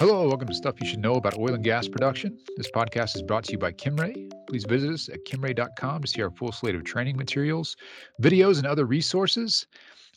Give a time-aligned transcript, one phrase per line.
[0.00, 2.38] Hello, welcome to Stuff You Should Know About Oil and Gas Production.
[2.56, 4.32] This podcast is brought to you by Kimray.
[4.48, 7.76] Please visit us at kimray.com to see our full slate of training materials,
[8.22, 9.66] videos, and other resources.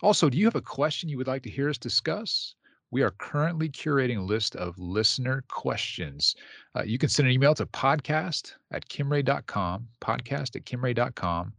[0.01, 2.55] Also, do you have a question you would like to hear us discuss?
[2.91, 6.33] We are currently curating a list of listener questions.
[6.77, 11.51] Uh, you can send an email to podcast at kimray.com, podcast at kimray.com,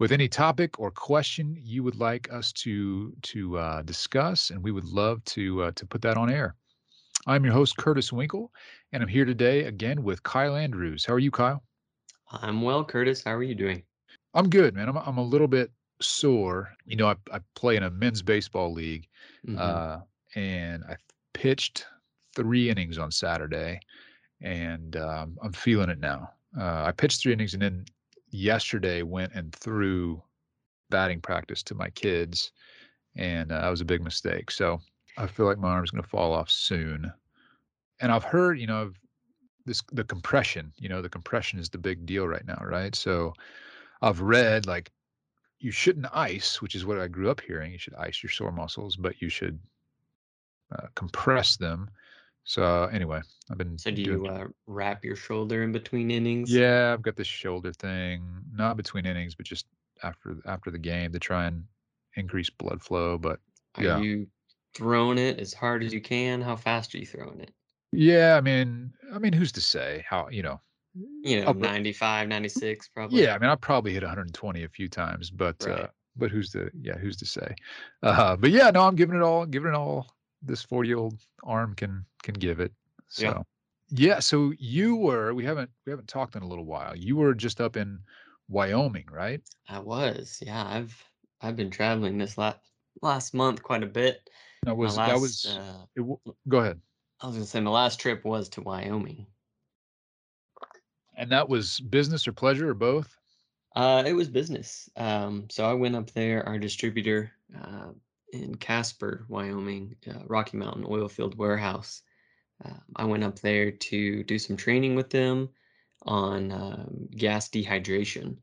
[0.00, 4.72] with any topic or question you would like us to to uh, discuss, and we
[4.72, 6.56] would love to uh, to put that on air.
[7.26, 8.50] I'm your host Curtis Winkle,
[8.92, 11.04] and I'm here today again with Kyle Andrews.
[11.04, 11.62] How are you, Kyle?
[12.32, 13.22] I'm well, Curtis.
[13.22, 13.82] How are you doing?
[14.32, 14.88] I'm good, man.
[14.88, 15.70] I'm I'm a little bit
[16.00, 16.70] sore.
[16.86, 19.06] You know, I I play in a men's baseball league,
[19.46, 19.58] mm-hmm.
[19.58, 19.98] uh,
[20.34, 20.96] and I
[21.34, 21.86] pitched
[22.34, 23.80] three innings on Saturday,
[24.40, 26.30] and um, I'm feeling it now.
[26.58, 27.84] Uh, I pitched three innings, and then
[28.30, 30.22] yesterday went and threw
[30.88, 32.52] batting practice to my kids,
[33.16, 34.50] and uh, that was a big mistake.
[34.50, 34.80] So
[35.16, 37.12] I feel like my arm's going to fall off soon.
[38.00, 38.92] And I've heard, you know,
[39.66, 40.72] this the compression.
[40.78, 42.94] You know, the compression is the big deal right now, right?
[42.94, 43.34] So
[44.02, 44.90] I've read like
[45.58, 47.72] you shouldn't ice, which is what I grew up hearing.
[47.72, 49.58] You should ice your sore muscles, but you should
[50.72, 51.90] uh, compress them.
[52.44, 53.78] So anyway, I've been.
[53.78, 56.50] So do you uh, wrap your shoulder in between innings?
[56.52, 59.66] Yeah, I've got this shoulder thing, not between innings, but just
[60.02, 61.64] after after the game to try and
[62.16, 63.18] increase blood flow.
[63.18, 63.40] But
[63.76, 63.98] are yeah.
[64.00, 64.26] you
[64.74, 66.40] throwing it as hard as you can?
[66.40, 67.52] How fast are you throwing it?
[67.92, 70.60] Yeah, I mean, I mean, who's to say how you know?
[71.22, 73.22] You know, I'll, 95, 96 probably.
[73.22, 75.80] Yeah, I mean, I probably hit 120 a few times, but uh, right.
[75.82, 77.54] uh, but who's to yeah, who's to say?
[78.02, 80.14] Uh, but yeah, no, I'm giving it all, giving it all.
[80.42, 82.72] This 40 year old arm can can give it.
[83.08, 83.42] So yeah.
[83.90, 86.96] yeah, so you were we haven't we haven't talked in a little while.
[86.96, 88.00] You were just up in
[88.48, 89.40] Wyoming, right?
[89.68, 90.42] I was.
[90.44, 91.04] Yeah, I've
[91.40, 92.58] I've been traveling this last
[93.02, 94.28] last month quite a bit.
[94.64, 95.46] That was last, that was.
[95.46, 96.80] Uh, it, go ahead.
[97.20, 99.26] I was gonna say my last trip was to Wyoming.
[101.16, 103.14] And that was business or pleasure or both?
[103.76, 104.88] Uh, it was business.
[104.96, 106.46] Um, so I went up there.
[106.46, 107.30] Our distributor
[107.62, 107.90] uh,
[108.32, 112.02] in Casper, Wyoming, uh, Rocky Mountain Oilfield Warehouse.
[112.64, 115.48] Um, I went up there to do some training with them
[116.02, 118.36] on um, gas dehydration.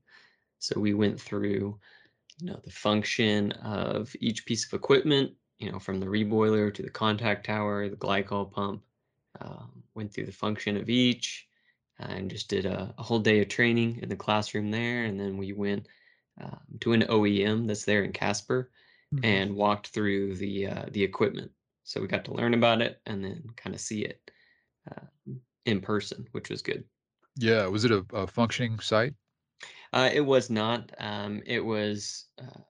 [0.60, 1.80] So we went through,
[2.40, 6.82] you know, the function of each piece of equipment, you know, from the reboiler to
[6.82, 8.84] the contact tower, the glycol pump.
[9.40, 11.48] Um, went through the function of each,
[12.00, 15.04] and just did a, a, whole day of training in the classroom there.
[15.04, 15.88] And then we went
[16.42, 18.70] um, to an OEM that's there in Casper,
[19.14, 19.26] mm-hmm.
[19.26, 21.52] and walked through the uh, the equipment.
[21.84, 24.32] So we got to learn about it and then kind of see it
[24.92, 25.06] uh,
[25.66, 26.84] in person, which was good.
[27.38, 29.14] Yeah, was it a, a functioning site?
[29.94, 30.92] Uh, it was not.
[31.00, 32.62] Um, it was uh,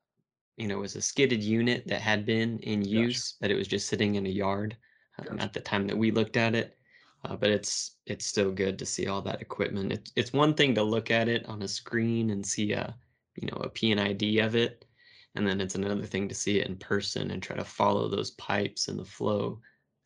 [0.57, 3.67] you know, it was a skidded unit that had been in use, but it was
[3.67, 4.75] just sitting in a yard
[5.19, 5.43] um, gotcha.
[5.43, 6.77] at the time that we looked at it.
[7.25, 9.91] Uh, but it's it's still good to see all that equipment.
[9.91, 12.95] It's it's one thing to look at it on a screen and see a
[13.35, 14.85] you know a P&ID of it,
[15.35, 18.31] and then it's another thing to see it in person and try to follow those
[18.31, 19.59] pipes and the flow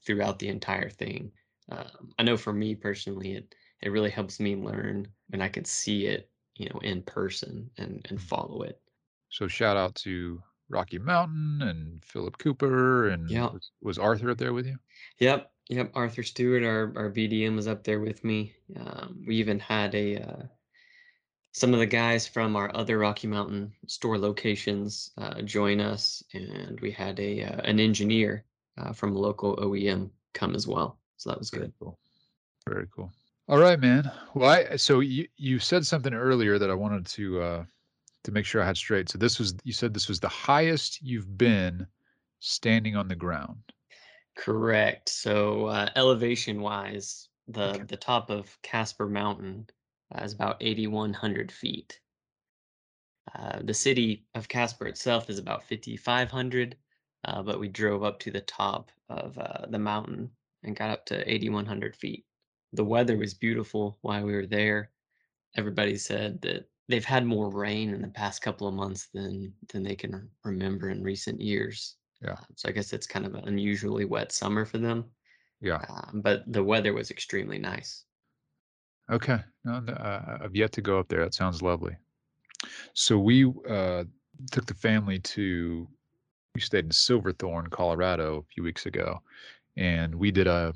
[0.06, 1.32] throughout the entire thing.
[1.70, 5.66] Um, I know for me personally, it it really helps me learn when I can
[5.66, 8.22] see it, you know, in person and and mm.
[8.22, 8.82] follow it.
[9.32, 13.50] So shout out to Rocky Mountain and Philip Cooper and yeah.
[13.50, 14.78] was, was, Arthur up there with you?
[15.20, 15.92] Yep, yep.
[15.94, 18.54] Arthur Stewart, our our BDM, was up there with me.
[18.78, 20.44] Um, we even had a uh,
[21.54, 26.80] some of the guys from our other Rocky Mountain store locations uh, join us, and
[26.82, 28.46] we had a uh, an engineer
[28.78, 31.00] uh, from a local OEM come as well.
[31.18, 31.74] So that was Very good.
[31.80, 32.00] Cool.
[32.68, 33.12] Very cool.
[33.48, 34.10] All right, man.
[34.34, 37.66] Well, I so you you said something earlier that I wanted to uh,
[38.24, 39.10] to make sure I had straight.
[39.10, 41.88] So this was you said this was the highest you've been
[42.40, 43.58] standing on the ground.
[44.38, 45.10] Correct.
[45.10, 47.84] So uh, elevation wise, the okay.
[47.84, 49.68] the top of Casper Mountain
[50.14, 52.00] uh, is about 8,100 feet.
[53.36, 56.76] Uh, the city of Casper itself is about 5,500,
[57.26, 60.30] uh, but we drove up to the top of uh, the mountain
[60.64, 62.26] and got up to 8,100 feet.
[62.74, 64.92] The weather was beautiful while we were there.
[65.56, 69.84] Everybody said that they've had more rain in the past couple of months than than
[69.84, 71.96] they can remember in recent years.
[72.22, 72.34] Yeah.
[72.34, 75.06] Uh, so I guess it's kind of an unusually wet summer for them.
[75.62, 75.82] Yeah.
[75.90, 78.06] Uh, but the weather was extremely nice.
[79.12, 79.40] Okay.
[79.66, 81.24] No, uh, I've yet to go up there.
[81.24, 81.96] That sounds lovely.
[82.94, 84.04] So we uh,
[84.52, 85.88] took the family to.
[86.54, 89.22] We stayed in Silverthorne, Colorado, a few weeks ago,
[89.78, 90.74] and we did a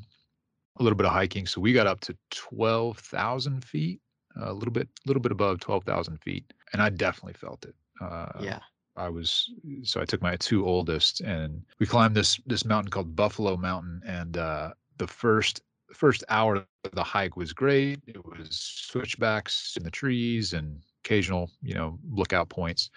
[0.78, 1.46] a little bit of hiking.
[1.46, 4.00] So we got up to twelve thousand feet
[4.42, 7.76] a little bit, a little bit above twelve thousand feet, and I definitely felt it.
[8.02, 8.60] Uh, yeah.
[8.98, 9.52] I was
[9.84, 14.02] so I took my two oldest and we climbed this this mountain called Buffalo Mountain
[14.06, 15.62] and uh the first
[15.94, 18.00] first hour of the hike was great.
[18.08, 22.90] It was switchbacks in the trees and occasional, you know, lookout points.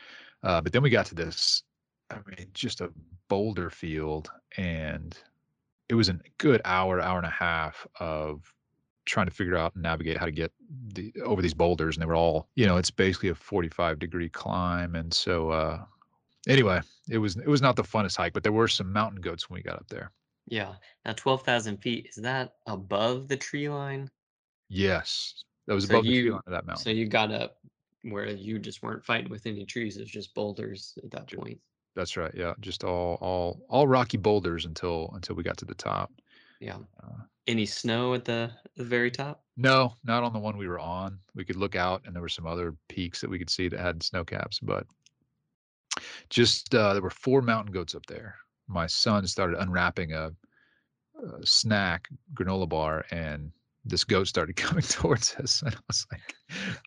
[0.43, 1.63] Uh, but then we got to this,
[2.11, 2.93] I mean, just a
[3.29, 5.17] boulder field, and
[5.89, 8.55] it was a good hour, hour and a half of
[9.09, 10.53] trying to figure out and navigate how to get
[10.95, 14.29] the over these boulders, and they were all, you know, it's basically a 45 degree
[14.29, 15.85] climb, and so uh,
[16.47, 19.49] anyway, it was it was not the funnest hike, but there were some mountain goats
[19.49, 20.13] when we got up there.
[20.47, 20.75] Yeah.
[21.05, 24.11] Now 12,000 feet, is that above the tree line?
[24.69, 26.85] Yes, that was So above the tree line you of that mountain.
[26.85, 27.59] so you got up
[28.03, 31.61] where you just weren't fighting with any trees, it's just boulders at that point.
[31.95, 32.33] That's right.
[32.35, 36.13] Yeah, just all all all rocky boulders until until we got to the top.
[36.61, 36.79] Yeah.
[37.03, 39.45] Uh, Any snow at the the very top?
[39.57, 41.21] no, not on the one we were on.
[41.35, 43.81] We could look out, and there were some other peaks that we could see that
[43.81, 44.87] had snow caps, but
[46.31, 48.37] just uh, there were four mountain goats up there.
[48.67, 50.33] My son started unwrapping a,
[51.23, 53.53] a snack granola bar, and
[53.85, 56.35] this goat started coming towards us, and I was like,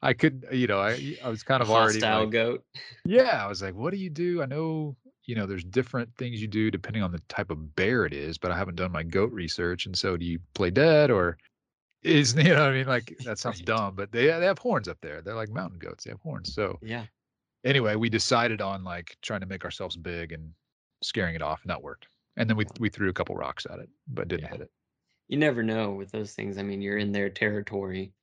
[0.01, 2.65] I could, you know, I I was kind of already hostile like, goat?
[3.05, 4.41] yeah, I was like, what do you do?
[4.41, 8.05] I know, you know, there's different things you do depending on the type of bear
[8.05, 11.11] it is, but I haven't done my goat research, and so do you play dead
[11.11, 11.37] or
[12.03, 12.87] is you know what I mean?
[12.87, 13.65] Like that sounds Right.
[13.65, 15.21] dumb, but they they have horns up there.
[15.21, 16.05] They're like mountain goats.
[16.05, 16.53] They have horns.
[16.53, 17.07] So Yeah.
[17.65, 20.53] anyway, we decided on like trying to make ourselves big and
[21.03, 22.07] scaring it off, and that worked.
[22.37, 24.49] And then we we threw a couple rocks at it, but didn't Yeah.
[24.49, 24.71] hit it.
[25.29, 26.57] You never know with those things.
[26.57, 28.13] I mean, you're in their territory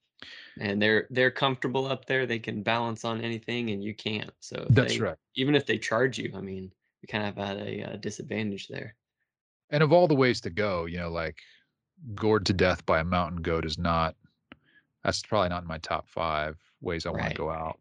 [0.58, 2.26] and they're they're comfortable up there.
[2.26, 4.32] They can balance on anything and you can't.
[4.40, 5.18] So That's they right.
[5.36, 6.72] even if they charge you, I mean,
[7.02, 8.94] you kind of at a uh, disadvantage there.
[9.70, 11.38] And of all the ways to go, you know, like
[12.14, 14.14] gored to death by a mountain goat is not.
[15.04, 17.78] That's probably not in my top five ways I want to go out.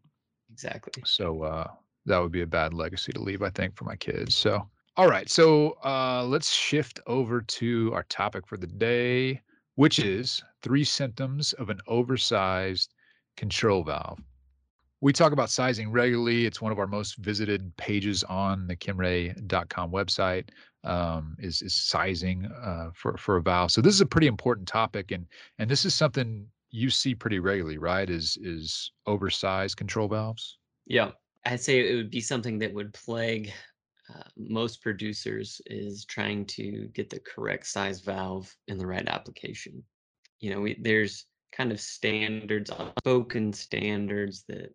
[0.52, 1.02] Exactly.
[1.04, 1.66] So uh,
[2.06, 4.34] that would be a bad legacy to leave, I think, for my kids.
[4.34, 4.66] So,
[4.96, 5.28] all right.
[5.28, 9.42] So uh, let's shift over to our topic for the day,
[9.74, 12.94] which is three symptoms of an oversized
[13.36, 14.20] control valve.
[15.00, 16.44] We talk about sizing regularly.
[16.44, 20.48] It's one of our most visited pages on the kimray.com website.
[20.84, 23.72] Um, is is sizing uh, for for a valve.
[23.72, 25.26] So this is a pretty important topic, and
[25.58, 28.08] and this is something you see pretty regularly, right?
[28.08, 30.58] Is is oversized control valves?
[30.86, 31.10] Yeah.
[31.46, 33.52] I'd say it would be something that would plague
[34.14, 39.82] uh, most producers is trying to get the correct size valve in the right application.
[40.40, 44.74] You know, we, there's kind of standards, unspoken standards that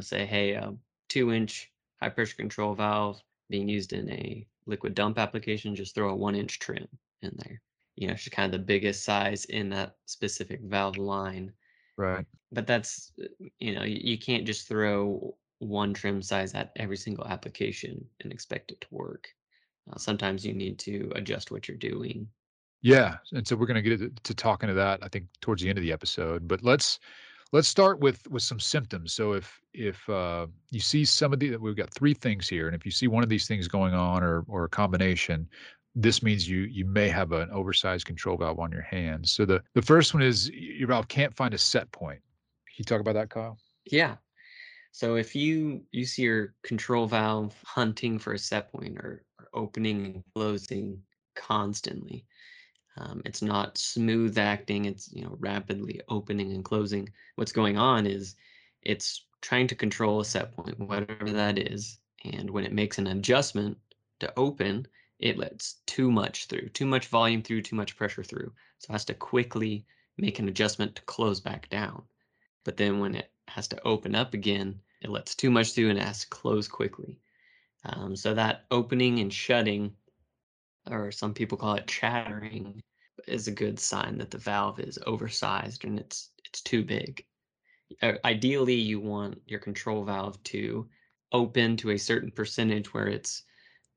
[0.00, 0.74] say, hey, a
[1.08, 6.10] two inch high pressure control valve being used in a liquid dump application, just throw
[6.10, 6.88] a one inch trim
[7.22, 7.60] in there.
[7.96, 11.52] You know, it's just kind of the biggest size in that specific valve line.
[11.96, 12.24] Right.
[12.50, 13.26] But that's, uh,
[13.58, 18.72] you know, you, can't just throw one trim size at every single application and expect
[18.72, 19.28] it to work.
[19.90, 22.26] Uh, sometimes you need to adjust what you're doing.
[22.80, 25.68] Yeah, and so we're gonna get to to talking to that, I think, towards the
[25.68, 26.48] end of the episode.
[26.48, 26.98] But let's
[27.52, 29.12] let's start with with some symptoms.
[29.12, 32.74] So if if uh, you see some of the, we've got three things here, and
[32.74, 35.48] if you see one of these things going on or or a combination,
[35.94, 39.32] this means you you may have an oversized control valve on your hands.
[39.32, 42.20] So the the first one is your valve can't find a set point.
[42.66, 43.58] Can you talk about that, Kyle?
[43.84, 44.16] Yeah.
[44.92, 49.48] So if you you see your control valve hunting for a set point or, or
[49.54, 51.02] opening and closing
[51.34, 52.26] constantly,
[52.96, 54.84] um, it's not smooth acting.
[54.84, 57.08] It's you know rapidly opening and closing.
[57.36, 58.34] What's going on is
[58.82, 63.06] it's trying to control a set point, whatever that is, and when it makes an
[63.06, 63.78] adjustment
[64.20, 64.86] to open,
[65.18, 68.52] it lets too much through, too much volume through, too much pressure through.
[68.78, 69.86] So it has to quickly
[70.18, 72.02] make an adjustment to close back down.
[72.64, 75.98] But then when it has to open up again, it lets too much through and
[75.98, 77.18] has to close quickly.
[77.84, 79.96] Um, so that opening and shutting,
[80.90, 82.82] or some people call it chattering,
[83.28, 87.24] is a good sign that the valve is oversized and it's it's too big.
[88.02, 90.88] Uh, ideally, you want your control valve to
[91.32, 93.44] open to a certain percentage where it's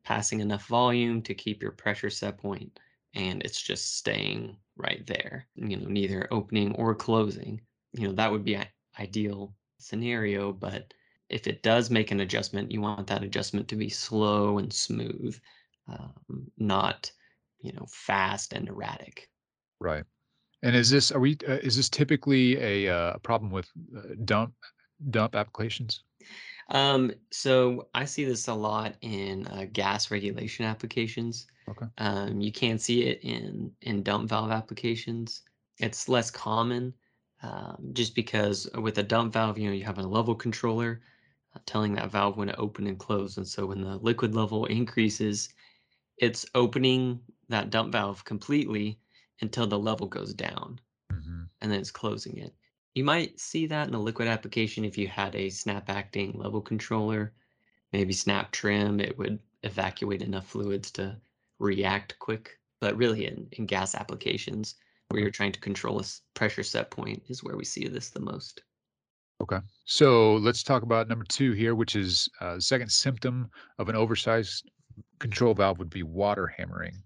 [0.03, 2.79] passing enough volume to keep your pressure set point
[3.13, 7.59] and it's just staying right there you know neither opening or closing
[7.93, 8.57] you know that would be
[8.99, 10.93] ideal scenario but
[11.29, 15.39] if it does make an adjustment you want that adjustment to be slow and smooth
[15.87, 16.13] um,
[16.57, 17.11] not
[17.59, 19.29] you know fast and erratic
[19.79, 20.03] Right.
[20.63, 24.53] And is this are we uh, is this typically a uh, problem with uh, dump
[25.11, 26.01] dump applications?
[26.69, 31.45] Um, so I see this a lot in uh, gas regulation applications.
[31.69, 31.85] Okay.
[31.99, 35.43] Um, you can see it in in dump valve applications.
[35.77, 36.93] It's less common,
[37.43, 41.01] um, just because with a dump valve, you know, you have a level controller
[41.53, 44.65] uh, telling that valve when to open and close, and so when the liquid level
[44.81, 45.49] increases,
[46.17, 47.19] it's opening
[47.49, 48.99] that dump valve completely,
[49.41, 50.79] until the level goes down
[51.11, 52.53] hmm and then it's closing it.
[52.93, 56.61] You might see that in a liquid application if you had a snap acting level
[56.61, 57.33] controller,
[57.91, 61.17] maybe snap trim, it would evacuate enough fluids to
[61.59, 62.59] react quick.
[62.81, 64.75] But really, in, in gas applications
[65.09, 68.19] where you're trying to control a pressure set point, is where we see this the
[68.19, 68.61] most.
[69.41, 69.59] Okay.
[69.85, 73.95] So let's talk about number two here, which is uh, the second symptom of an
[73.95, 74.69] oversized
[75.19, 77.01] control valve would be water hammering.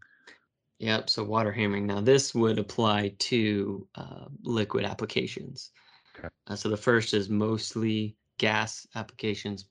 [0.79, 1.86] Yep, so water hammering.
[1.86, 5.72] Now, this would apply to uh, liquid applications.
[6.17, 6.29] Okay.
[6.48, 9.65] Uh, so the first is mostly gas applications.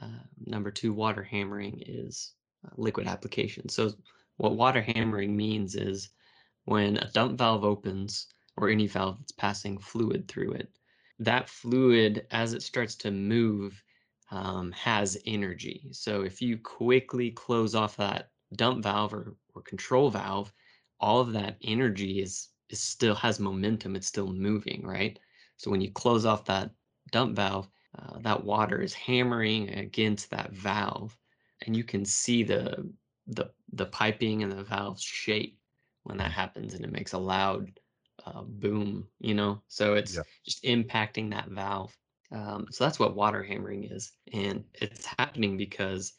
[0.00, 2.32] Uh, number two, water hammering is
[2.64, 3.74] uh, liquid applications.
[3.74, 3.92] So
[4.38, 6.10] what water hammering means is
[6.64, 10.70] when a dump valve opens or any valve that's passing fluid through it,
[11.18, 13.82] that fluid, as it starts to move,
[14.30, 15.88] um, has energy.
[15.92, 20.52] So if you quickly close off that dump valve or, or control valve,
[21.00, 23.96] all of that energy is is still has momentum.
[23.96, 25.18] It's still moving, right?
[25.56, 26.74] So when you close off that
[27.10, 27.68] dump valve,
[27.98, 31.18] uh, that water is hammering against that valve,
[31.66, 32.92] and you can see the
[33.26, 35.58] the the piping and the valves shake
[36.04, 36.32] when that Mhm.
[36.32, 37.80] happens, and it makes a loud
[38.26, 39.08] uh, boom.
[39.20, 40.24] You know, so it's Yeah.
[40.44, 41.96] just impacting that valve.
[42.30, 46.12] Um, so that's what water hammering is, and it's happening because,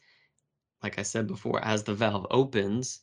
[0.82, 3.02] like I said before, as the valve opens,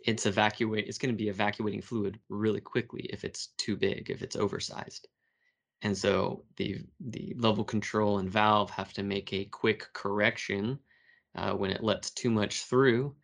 [0.00, 0.86] it's evacuate.
[0.86, 5.08] It's going to be evacuating fluid really quickly if it's too big, if it's oversized.
[5.82, 10.78] And so the the level control and valve have to make a quick correction
[11.34, 13.14] uh, when it lets too much through,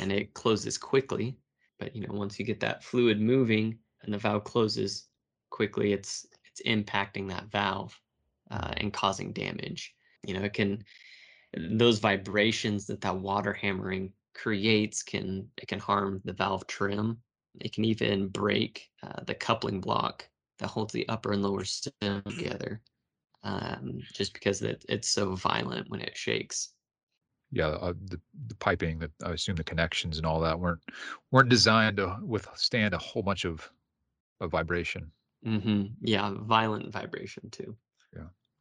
[0.00, 1.38] and it closes quickly.
[1.78, 5.08] But you know, once you get that fluid moving and the valve closes
[5.50, 7.98] quickly, it's it's impacting that valve
[8.50, 9.94] uh, and causing damage.
[10.26, 10.84] You know, it can
[11.56, 17.18] those vibrations that that water hammering creates can it can harm the valve trim.
[17.60, 20.28] It can even break uh, the coupling block
[20.58, 22.80] that holds the upper and lower stem together,
[23.42, 26.70] um, just because it, it's so violent when it shakes.
[27.50, 27.68] Yeah.
[27.68, 30.80] Uh, the the piping that I assume the connections and all that weren't
[31.32, 33.68] weren't designed to withstand a whole bunch of,
[34.40, 35.10] of vibration.
[35.44, 35.86] Mm-hmm.
[36.02, 37.76] Yeah, violent vibration too.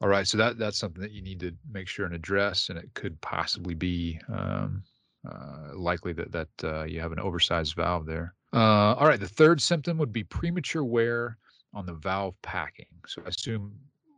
[0.02, 0.28] All right.
[0.28, 3.20] So that that's something that you need to make sure and address, and it could
[3.22, 4.84] possibly be um,
[5.30, 8.34] uh, likely that that uh, you have an oversized valve there.
[8.54, 9.20] Uh, all right.
[9.20, 11.38] The third symptom would be premature wear
[11.74, 12.88] on the valve packing.
[13.06, 13.74] So I assume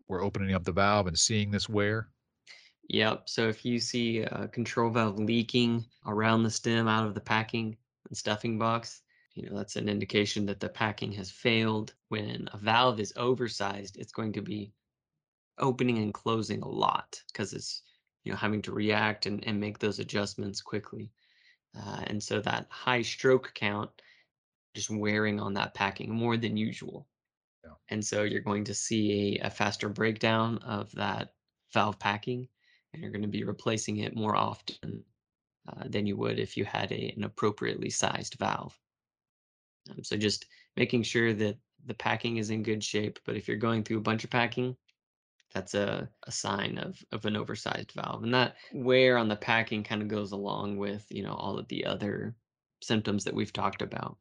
[0.08, 2.10] we're opening up the valve and seeing this wear.
[2.90, 3.30] Yep.
[3.30, 7.78] So if you see a control valve leaking around the stem out of the packing
[8.08, 9.02] and stuffing box,
[9.34, 11.94] you know, that's an indication that the packing has failed.
[12.10, 14.74] When a valve is oversized, it's going to be
[15.62, 17.84] opening and closing a lot because it's,
[18.24, 21.12] you know, having to react and, and make those adjustments quickly.
[21.78, 23.90] Uh, and so that high stroke count
[24.76, 27.08] just wearing on that packing more than usual.
[27.64, 27.72] Yeah.
[27.90, 31.34] And so you're going to see a, a faster breakdown of that
[31.74, 32.48] valve packing,
[32.94, 35.04] and you're going to be replacing it more often
[35.68, 38.78] uh, than you would if you had a, an appropriately sized valve.
[39.90, 43.20] Um, so just making sure that the packing is in good shape.
[43.26, 44.76] But if you're going through a bunch of packing,
[45.54, 48.24] that's a, a sign of, of an oversized valve.
[48.24, 51.68] And that wear on the packing kind of goes along with, you know, all of
[51.68, 52.36] the other
[52.82, 54.18] symptoms that we've talked about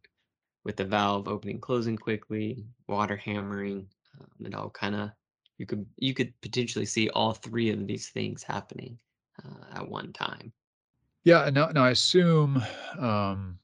[0.65, 3.87] with the valve opening, closing quickly, water hammering,
[4.21, 5.11] um, it all kind of
[5.57, 8.99] you could you could potentially see all three of these things happening
[9.45, 10.53] uh, at one time.
[11.25, 11.49] Yeah.
[11.51, 12.63] Now, now I assume
[12.99, 13.60] um,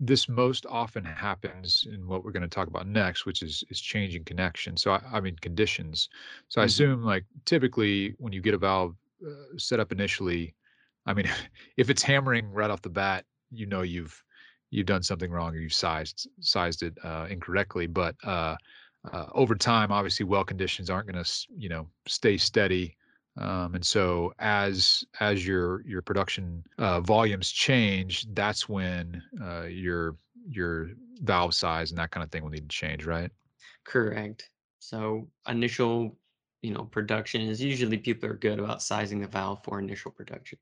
[0.00, 3.80] this most often happens in what we're going to talk about next, which is is
[3.80, 4.76] changing connection.
[4.76, 6.08] So I, I mean conditions.
[6.48, 10.54] So I hmm assume like typically when you get a valve uh, set up initially,
[11.06, 11.26] I mean
[11.76, 14.24] if it's hammering right off the bat, you know you've
[14.70, 17.86] you've done something wrong or you've sized sized it uh, incorrectly.
[17.86, 18.56] But uh,
[19.12, 22.96] uh, over time, obviously, well conditions aren't going to you know stay steady.
[23.36, 30.16] Um, and so as as your your production uh, volumes change, that's when uh, your
[30.48, 30.90] your
[31.22, 33.30] valve size and that kind of thing will need to change, right?
[33.84, 34.50] Correct.
[34.78, 36.18] So initial,
[36.62, 40.58] you know, production is usually people are good about sizing the valve for initial production.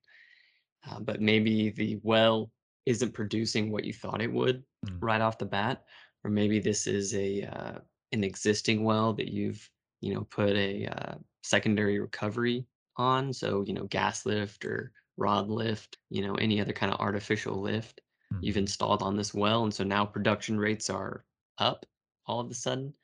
[0.89, 2.53] uh, but maybe the well
[2.87, 5.85] isn't producing what you thought it would Mm, right off the bat,
[6.25, 7.81] or maybe this is a uh,
[8.13, 9.71] an existing well that you've
[10.01, 12.67] you know put a uh, secondary recovery
[12.97, 17.01] on, so you know gas lift or rod lift, you know any other kind of
[17.01, 18.01] artificial lift
[18.41, 18.61] you've mhm.
[18.61, 21.25] installed on this well, and so now production rates are
[21.59, 21.87] up
[22.27, 22.95] all of a sudden,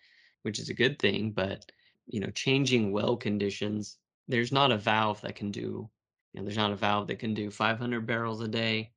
[0.42, 1.32] which is a good thing.
[1.32, 1.70] But
[2.06, 3.98] you know changing well conditions,
[4.28, 5.90] there's not a valve that can do
[6.32, 8.92] you know, there's not a valve that can do 500 barrels a day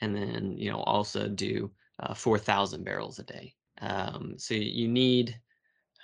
[0.00, 1.70] and then, you know, also do
[2.00, 3.54] uh, 4,000 barrels a day.
[3.80, 5.40] Um, so you need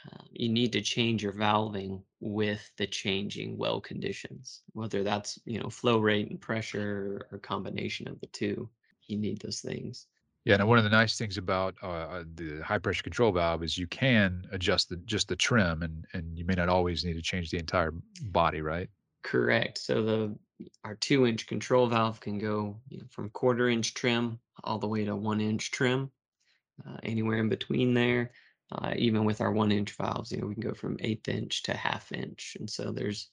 [0.07, 5.61] uh, you need to change your valving with the changing well conditions, whether that's you
[5.61, 8.69] know flow rate and pressure or combination of the two.
[9.07, 10.07] You need those things.
[10.45, 13.63] Yeah, and one of the nice things about uh, uh, the high pressure control valve
[13.63, 17.15] is you can adjust the just the trim, and and you may not always need
[17.15, 18.89] to change the entire body, right?
[19.23, 19.79] Correct.
[19.79, 20.39] So the
[20.85, 24.89] our two inch control valve can go you know, from quarter inch trim all the
[24.89, 26.11] way to one inch trim,
[26.87, 28.33] uh, anywhere in between there.
[28.71, 31.63] Uh, even with our one inch valves, you know, we can go from eighth inch
[31.63, 32.57] to half inch.
[32.61, 33.31] And so there's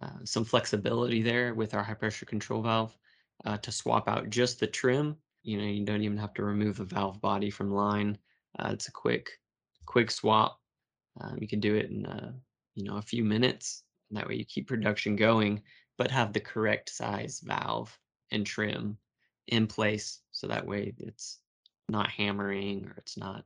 [0.00, 2.96] uh, some flexibility there with our high pressure control valve
[3.44, 5.16] uh, to swap out just the trim.
[5.42, 8.18] You know, you don't even have to remove the valve body from line.
[8.58, 9.30] Uh, it's a quick,
[9.86, 10.60] quick swap.
[11.20, 12.32] Um, you can do it in, uh,
[12.74, 13.82] you know, a few minutes.
[14.10, 15.62] And that way you keep production going,
[15.96, 17.98] but have the correct size valve
[18.30, 18.96] and trim
[19.48, 20.20] in place.
[20.30, 21.40] So that way it's
[21.88, 23.44] not hammering or it's not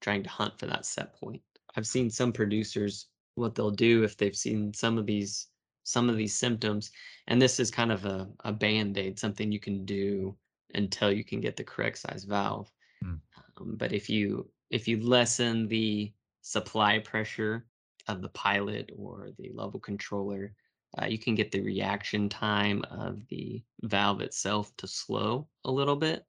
[0.00, 1.42] trying to hunt for that set point.
[1.76, 5.48] I've seen some producers what they'll do if they've seen some of these
[5.84, 6.90] some of these symptoms
[7.28, 10.36] and this is kind of a, a band-aid something you can do
[10.74, 12.70] until you can get the correct size valve
[13.04, 13.20] Mm,
[13.60, 17.66] um, but if you if you lessen the supply pressure
[18.08, 20.54] of the pilot or the level controller
[21.00, 25.96] uh, you can get the reaction time of the valve itself to slow a little
[25.96, 26.24] bit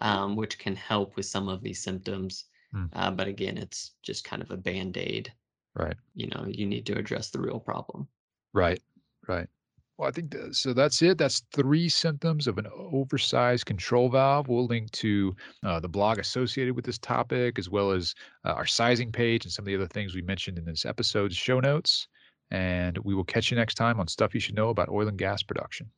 [0.00, 2.46] um, which can help with some of these symptoms.
[2.74, 5.32] Mm, Uh, but again, it's just kind of a band aid.
[5.74, 8.08] right, You know, you need to address the real problem.
[8.52, 8.80] right,
[9.28, 9.48] right.
[9.96, 10.72] Well, I think that, so.
[10.72, 11.18] That's it.
[11.18, 14.48] That's three symptoms of an oversized control valve.
[14.48, 18.12] We'll link to uh, the blog associated with this topic, as well as
[18.44, 21.36] uh, our sizing page and some of the other things we mentioned in this episode's
[21.36, 22.08] show notes.
[22.50, 25.18] And we will catch you next time on Stuff You Should Know About Oil and
[25.18, 25.88] Gas Production.